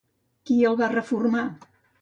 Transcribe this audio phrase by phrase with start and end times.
[0.49, 1.47] Qui el va reformar?